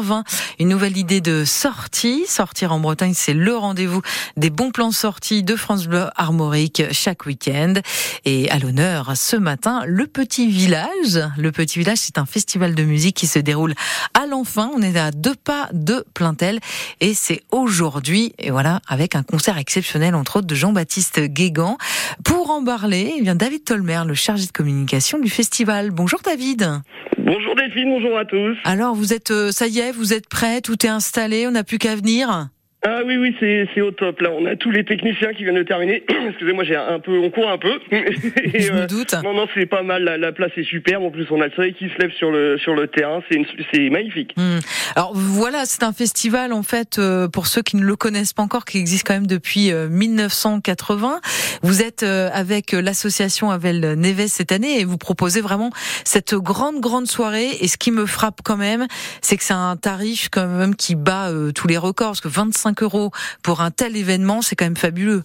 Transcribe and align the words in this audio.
20, 0.00 0.24
une 0.58 0.70
nouvelle 0.70 0.96
idée 0.96 1.20
de 1.20 1.44
sortie. 1.44 2.24
Sortir 2.26 2.72
en 2.72 2.80
Bretagne, 2.80 3.12
c'est 3.14 3.34
le 3.34 3.54
rendez-vous 3.54 4.00
des 4.38 4.48
bons 4.48 4.70
plans 4.70 4.90
sortis 4.90 5.42
de 5.42 5.54
France 5.54 5.86
Bleu 5.86 6.06
Armorique 6.16 6.82
chaque 6.92 7.26
week-end. 7.26 7.74
Et 8.24 8.50
à 8.50 8.58
l'honneur, 8.58 9.12
ce 9.16 9.36
matin, 9.36 9.82
le 9.86 10.06
Petit 10.06 10.48
Village. 10.48 11.20
Le 11.36 11.52
Petit 11.52 11.78
Village, 11.78 11.98
c'est 11.98 12.16
un 12.16 12.24
festival 12.24 12.74
de 12.74 12.84
musique 12.84 13.16
qui 13.16 13.26
se 13.26 13.38
déroule 13.38 13.74
à 14.18 14.26
l'enfin. 14.26 14.70
On 14.74 14.80
est 14.80 14.96
à 14.98 15.10
deux 15.10 15.34
pas 15.34 15.68
de 15.74 16.06
Plaintel. 16.14 16.60
Et 17.00 17.12
c'est 17.12 17.42
aujourd'hui, 17.50 18.32
et 18.38 18.50
voilà, 18.50 18.80
avec 18.88 19.14
un 19.14 19.22
concert 19.22 19.58
exceptionnel, 19.58 20.14
entre 20.14 20.38
autres, 20.38 20.46
de 20.46 20.54
Jean-Baptiste 20.54 21.20
Guégan. 21.20 21.76
Pour 22.24 22.50
en 22.50 22.64
parler, 22.64 23.12
eh 23.18 23.20
bien, 23.20 23.34
David 23.34 23.64
Tolmer, 23.64 24.04
le 24.06 24.14
chargé 24.14 24.46
de 24.46 24.52
communication 24.52 25.18
du 25.18 25.28
festival. 25.28 25.90
Bonjour 25.90 26.20
David. 26.24 26.80
Bonjour 27.24 27.54
Delphine, 27.54 27.88
bonjour 27.88 28.18
à 28.18 28.24
tous. 28.24 28.56
Alors, 28.64 28.94
vous 28.94 29.12
êtes, 29.14 29.30
euh, 29.30 29.52
ça 29.52 29.66
y 29.66 29.78
est, 29.78 29.81
vous 29.90 30.12
êtes 30.12 30.28
prêts, 30.28 30.60
tout 30.60 30.86
est 30.86 30.90
installé, 30.90 31.46
on 31.48 31.52
n'a 31.52 31.64
plus 31.64 31.78
qu'à 31.78 31.96
venir? 31.96 32.48
Ah 32.84 33.02
oui, 33.06 33.16
oui, 33.16 33.36
c'est 33.40 33.80
au 33.80 33.92
top. 33.92 34.20
Là, 34.22 34.30
on 34.32 34.44
a 34.44 34.56
tous 34.56 34.72
les 34.72 34.84
techniciens 34.84 35.32
qui 35.32 35.44
viennent 35.44 35.54
de 35.54 35.62
terminer. 35.62 36.02
Excusez-moi, 36.28 36.64
j'ai 36.64 36.74
un 36.74 36.98
peu, 36.98 37.16
on 37.16 37.30
court 37.30 37.48
un 37.48 37.58
peu. 37.58 37.78
Et, 37.92 38.60
Je 38.60 38.72
me 38.72 38.80
euh, 38.80 38.86
doute. 38.88 39.14
Non, 39.22 39.34
non, 39.34 39.46
c'est 39.54 39.66
pas 39.66 39.84
mal. 39.84 40.02
La, 40.02 40.32
place 40.32 40.50
est 40.56 40.64
superbe. 40.64 41.04
En 41.04 41.12
plus, 41.12 41.26
on 41.30 41.40
a 41.40 41.46
le 41.46 41.52
soleil 41.52 41.74
qui 41.74 41.88
se 41.88 41.98
lève 42.00 42.10
sur 42.10 42.32
le 42.32 42.58
sur 42.58 42.74
le 42.74 42.88
terrain. 42.88 43.22
C'est 43.30 43.88
magnifique. 43.88 44.34
Hmm. 44.36 44.58
Alors 44.96 45.12
voilà, 45.14 45.64
c'est 45.64 45.84
un 45.84 45.92
festival 45.92 46.52
en 46.52 46.64
fait 46.64 46.98
euh, 46.98 47.28
pour 47.28 47.46
ceux 47.46 47.62
qui 47.62 47.76
ne 47.76 47.84
le 47.84 47.94
connaissent 47.94 48.32
pas 48.32 48.42
encore, 48.42 48.64
qui 48.64 48.78
existe 48.78 49.06
quand 49.06 49.14
même 49.14 49.28
depuis 49.28 49.72
1980. 49.72 51.12
Euh, 51.14 51.28
vous 51.62 51.82
êtes 51.82 52.02
avec 52.02 52.72
l'association 52.72 53.50
Avel 53.50 53.94
Neves 53.96 54.26
cette 54.26 54.50
année 54.50 54.80
et 54.80 54.84
vous 54.84 54.98
proposez 54.98 55.40
vraiment 55.40 55.70
cette 56.04 56.34
grande 56.34 56.80
grande 56.80 57.06
soirée. 57.06 57.50
Et 57.60 57.68
ce 57.68 57.76
qui 57.76 57.92
me 57.92 58.06
frappe 58.06 58.40
quand 58.42 58.56
même, 58.56 58.88
c'est 59.20 59.36
que 59.36 59.44
c'est 59.44 59.52
un 59.52 59.76
tarif 59.76 60.28
quand 60.32 60.48
même 60.48 60.74
qui 60.74 60.96
bat 60.96 61.30
tous 61.54 61.68
les 61.68 61.78
records, 61.78 62.08
parce 62.08 62.20
que 62.20 62.28
25 62.28 62.71
euros 62.80 63.10
pour 63.42 63.60
un 63.60 63.70
tel 63.70 63.96
événement, 63.96 64.42
c'est 64.42 64.56
quand 64.56 64.64
même 64.64 64.76
fabuleux. 64.76 65.24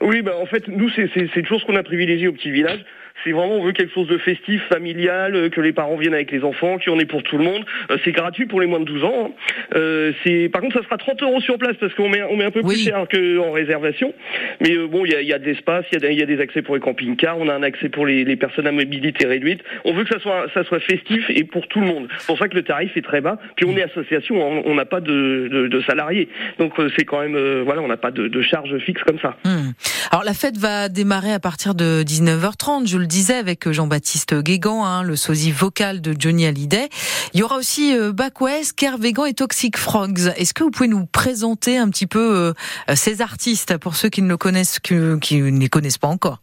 Oui, 0.00 0.22
bah 0.22 0.36
en 0.40 0.46
fait, 0.46 0.68
nous, 0.68 0.90
c'est 0.90 1.36
une 1.36 1.46
chose 1.46 1.62
qu'on 1.64 1.76
a 1.76 1.82
privilégié 1.82 2.28
au 2.28 2.32
petit 2.32 2.50
village 2.50 2.84
c'est 3.24 3.32
vraiment 3.32 3.56
on 3.56 3.64
veut 3.64 3.72
quelque 3.72 3.92
chose 3.92 4.08
de 4.08 4.18
festif, 4.18 4.62
familial, 4.68 5.34
euh, 5.34 5.48
que 5.48 5.60
les 5.60 5.72
parents 5.72 5.96
viennent 5.96 6.14
avec 6.14 6.30
les 6.30 6.44
enfants, 6.44 6.78
qui 6.78 6.90
en 6.90 6.98
est 6.98 7.06
pour 7.06 7.22
tout 7.22 7.38
le 7.38 7.44
monde. 7.44 7.64
Euh, 7.90 7.96
c'est 8.04 8.12
gratuit 8.12 8.46
pour 8.46 8.60
les 8.60 8.66
moins 8.66 8.80
de 8.80 8.84
12 8.84 9.04
ans. 9.04 9.14
Hein. 9.26 9.30
Euh, 9.74 10.12
c'est 10.24 10.48
par 10.48 10.62
contre 10.62 10.78
ça 10.78 10.84
sera 10.84 10.96
30 10.96 11.22
euros 11.22 11.40
sur 11.40 11.58
place 11.58 11.76
parce 11.80 11.94
qu'on 11.94 12.08
met 12.08 12.22
on 12.22 12.36
met 12.36 12.44
un 12.44 12.50
peu 12.50 12.62
plus 12.62 12.84
cher 12.84 13.06
qu'en 13.10 13.50
réservation. 13.52 14.14
Mais 14.60 14.76
bon, 14.76 15.04
il 15.04 15.12
y 15.12 15.14
a, 15.14 15.22
y 15.22 15.32
a 15.32 15.38
de 15.38 15.44
l'espace, 15.44 15.84
il 15.92 16.04
y, 16.04 16.14
y, 16.14 16.22
a 16.22 16.26
des 16.26 16.40
accès 16.40 16.62
pour 16.62 16.74
les 16.74 16.80
camping-cars, 16.80 17.38
on 17.38 17.48
a 17.48 17.54
un 17.54 17.62
accès 17.62 17.88
pour 17.88 18.06
les, 18.06 18.24
les, 18.24 18.36
personnes 18.36 18.66
à 18.66 18.72
mobilité 18.72 19.26
réduite. 19.26 19.60
On 19.84 19.92
veut 19.92 20.04
que 20.04 20.14
ça 20.14 20.20
soit 20.20 20.46
ça 20.54 20.64
soit 20.64 20.80
festif 20.80 21.24
et 21.28 21.44
pour 21.44 21.66
tout 21.68 21.80
le 21.80 21.86
monde. 21.86 22.08
C'est 22.18 22.26
pour 22.26 22.38
ça 22.38 22.48
que 22.48 22.54
le 22.54 22.62
tarif 22.62 22.96
est 22.96 23.02
très 23.02 23.20
bas. 23.20 23.38
Puis 23.56 23.66
on 23.66 23.76
est 23.76 23.82
association, 23.82 24.36
on 24.64 24.74
n'a 24.74 24.84
pas 24.84 25.00
de, 25.00 25.48
de, 25.50 25.68
de, 25.68 25.82
salariés, 25.82 26.28
donc 26.58 26.74
c'est 26.96 27.04
quand 27.04 27.20
même 27.20 27.62
voilà, 27.62 27.82
on 27.82 27.88
n'a 27.88 27.96
pas 27.96 28.10
de, 28.10 28.28
de 28.28 28.42
charge 28.42 28.76
fixe 28.78 29.02
comme 29.02 29.18
ça. 29.18 29.36
Hmm. 29.44 29.72
Alors 30.10 30.24
la 30.24 30.34
fête 30.34 30.56
va 30.56 30.88
démarrer 30.88 31.32
à 31.32 31.40
partir 31.40 31.74
de 31.74 32.02
19h30. 32.02 32.88
Je 32.88 32.98
le 32.98 33.06
disait 33.08 33.34
avec 33.34 33.68
Jean-Baptiste 33.68 34.34
Guégan, 34.34 34.84
hein, 34.84 35.02
le 35.02 35.16
sosie 35.16 35.50
vocal 35.50 36.00
de 36.00 36.14
Johnny 36.16 36.46
Hallyday. 36.46 36.88
Il 37.34 37.40
y 37.40 37.42
aura 37.42 37.56
aussi 37.56 37.96
euh, 37.96 38.12
Back 38.12 38.40
West, 38.40 38.74
Kervegan 38.74 39.24
et 39.24 39.34
Toxic 39.34 39.76
Frogs. 39.76 40.32
Est-ce 40.36 40.54
que 40.54 40.62
vous 40.62 40.70
pouvez 40.70 40.88
nous 40.88 41.06
présenter 41.06 41.78
un 41.78 41.88
petit 41.88 42.06
peu 42.06 42.54
euh, 42.88 42.94
ces 42.94 43.20
artistes 43.20 43.76
pour 43.78 43.96
ceux 43.96 44.10
qui 44.10 44.22
ne 44.22 44.28
le 44.28 44.36
connaissent, 44.36 44.78
qui 44.78 44.94
ne 44.94 45.58
les 45.58 45.68
connaissent 45.68 45.98
pas 45.98 46.08
encore? 46.08 46.38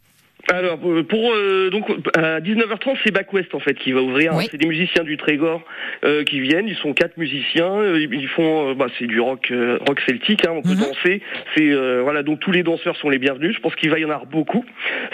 Alors 0.47 0.79
euh, 0.85 1.03
pour 1.03 1.33
euh, 1.33 1.69
donc 1.71 1.89
à 2.15 2.39
19h30 2.39 2.97
c'est 3.03 3.11
Back 3.11 3.33
West 3.33 3.55
en 3.55 3.59
fait 3.59 3.73
qui 3.73 3.91
va 3.91 4.01
ouvrir. 4.01 4.33
C'est 4.51 4.57
des 4.57 4.67
musiciens 4.67 5.03
du 5.03 5.17
Trégor 5.17 5.63
euh, 6.03 6.23
qui 6.23 6.39
viennent. 6.39 6.67
Ils 6.67 6.75
sont 6.75 6.93
quatre 6.93 7.17
musiciens. 7.17 7.83
Ils 7.95 8.27
font 8.27 8.73
bah, 8.75 8.87
c'est 8.99 9.07
du 9.07 9.19
rock 9.19 9.51
rock 9.87 9.99
celtique. 10.07 10.45
Hein, 10.45 10.51
on 10.55 10.61
peut 10.61 10.75
mhm. 10.75 10.81
danser. 10.81 11.21
C'est 11.55 11.73
voilà 12.01 12.23
donc 12.23 12.39
tous 12.39 12.51
les 12.51 12.63
danseurs 12.63 12.95
sont 12.97 13.09
les 13.09 13.17
bienvenus. 13.17 13.55
Je 13.55 13.59
pense 13.59 13.75
qu'il 13.75 13.89
va 13.89 13.99
y 13.99 14.05
en 14.05 14.09
avoir 14.09 14.27
beaucoup. 14.27 14.63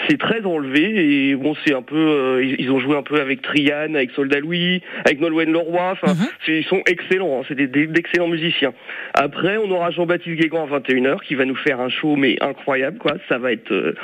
C'est 0.08 0.18
très 0.18 0.44
enlevé 0.44 1.30
et 1.30 1.34
bon 1.34 1.54
c'est 1.64 1.74
un 1.74 1.82
peu 1.82 2.42
ils 2.44 2.70
ont 2.70 2.80
joué 2.80 2.96
un 2.96 3.02
peu 3.02 3.20
avec 3.20 3.40
Trian, 3.42 3.94
avec 3.94 4.10
Soldat 4.10 4.40
Louis, 4.40 4.82
avec 5.04 5.20
Nolwenn 5.20 5.50
Leroy. 5.50 5.92
Enfin 5.92 6.14
mhm. 6.14 6.28
ils 6.48 6.64
sont 6.64 6.82
excellents. 6.86 7.40
Hein, 7.40 7.44
c'est 7.48 7.56
d'excellents 7.56 8.28
musiciens. 8.28 8.74
Après 9.14 9.56
on 9.56 9.70
aura 9.70 9.90
Jean-Baptiste 9.90 10.36
Guégan 10.36 10.66
à 10.66 10.78
21h 10.78 11.20
qui 11.26 11.36
va 11.36 11.46
nous 11.46 11.56
faire 11.56 11.80
un 11.80 11.88
show 11.88 12.16
mais 12.16 12.36
incroyable 12.42 12.98
quoi. 12.98 13.14
Ça 13.30 13.38
va 13.38 13.52
être 13.52 13.94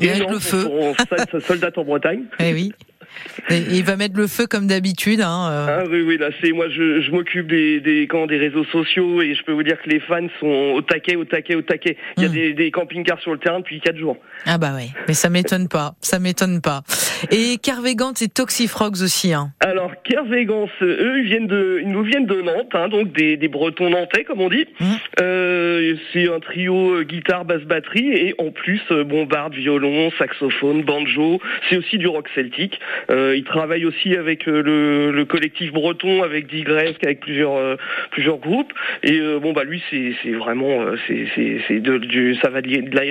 énorme. 0.00 0.32
Le 0.32 0.38
feu 0.38 0.77
soldat 1.40 1.70
en 1.76 1.84
Bretagne. 1.84 2.24
Eh 2.40 2.52
oui. 2.52 2.72
Et 3.50 3.58
il 3.70 3.84
va 3.84 3.96
mettre 3.96 4.16
le 4.16 4.26
feu 4.26 4.46
comme 4.46 4.66
d'habitude. 4.66 5.20
Hein, 5.20 5.48
euh. 5.50 5.80
Ah 5.80 5.84
oui, 5.90 6.02
oui, 6.02 6.18
là, 6.18 6.28
c'est 6.40 6.52
moi, 6.52 6.68
je, 6.68 7.00
je 7.00 7.10
m'occupe 7.10 7.48
des, 7.48 7.80
des, 7.80 8.06
quand, 8.06 8.26
des 8.26 8.36
réseaux 8.36 8.64
sociaux 8.64 9.22
et 9.22 9.34
je 9.34 9.42
peux 9.44 9.52
vous 9.52 9.62
dire 9.62 9.80
que 9.82 9.88
les 9.88 10.00
fans 10.00 10.28
sont 10.40 10.74
au 10.74 10.82
taquet, 10.82 11.16
au 11.16 11.24
taquet, 11.24 11.54
au 11.54 11.62
taquet. 11.62 11.96
Il 12.16 12.22
y 12.22 12.26
a 12.26 12.28
hmm. 12.28 12.32
des, 12.32 12.52
des 12.52 12.70
camping-cars 12.70 13.20
sur 13.20 13.32
le 13.32 13.38
terrain 13.38 13.60
depuis 13.60 13.80
4 13.80 13.96
jours. 13.96 14.16
Ah 14.44 14.58
bah 14.58 14.72
oui, 14.76 14.90
mais 15.06 15.14
ça 15.14 15.30
m'étonne 15.30 15.68
pas, 15.68 15.94
ça 16.00 16.18
m'étonne 16.18 16.60
pas. 16.60 16.82
Et 17.30 17.58
Kervegans 17.58 18.14
et 18.20 18.28
Toxifrogs 18.28 19.02
aussi. 19.02 19.32
Hein. 19.32 19.50
Alors 19.60 19.92
Kervegans, 20.02 20.68
eux, 20.82 21.18
ils 21.18 21.24
viennent 21.24 21.46
de, 21.46 21.80
ils 21.82 21.90
nous 21.90 22.02
viennent 22.02 22.26
de 22.26 22.40
Nantes, 22.42 22.74
hein, 22.74 22.88
donc 22.88 23.12
des, 23.12 23.36
des 23.36 23.48
Bretons 23.48 23.90
nantais, 23.90 24.24
comme 24.24 24.40
on 24.40 24.48
dit. 24.48 24.66
Hmm. 24.80 24.84
Euh, 25.20 25.94
c'est 26.12 26.28
un 26.28 26.40
trio 26.40 26.94
euh, 26.94 27.02
guitare, 27.04 27.44
basse, 27.44 27.62
batterie 27.62 28.08
et 28.12 28.34
en 28.38 28.50
plus 28.50 28.80
euh, 28.90 29.04
bombarde, 29.04 29.54
violon, 29.54 30.10
saxophone, 30.18 30.82
banjo. 30.82 31.40
C'est 31.68 31.76
aussi 31.76 31.98
du 31.98 32.06
rock 32.06 32.28
celtique. 32.34 32.78
Euh, 33.10 33.34
il 33.36 33.44
travaille 33.44 33.84
aussi 33.84 34.16
avec 34.16 34.48
euh, 34.48 34.62
le, 34.62 35.12
le, 35.12 35.24
collectif 35.24 35.72
breton, 35.72 36.22
avec 36.22 36.46
Digresque, 36.46 37.04
avec 37.04 37.20
plusieurs 37.20 37.56
euh, 37.56 37.76
plusieurs 38.10 38.38
groupes. 38.38 38.72
Et 39.02 39.20
bon 39.40 39.52
bah 39.52 39.64
lui 39.64 39.82
c'est 39.90 40.12
c'est 40.22 40.32
vraiment 40.32 40.84
c'est 41.06 41.26
c'est 41.66 41.80
de, 41.80 42.34
ça 42.42 42.50
va 42.50 42.60
de, 42.60 42.68
de 42.68 42.94
la 42.94 43.04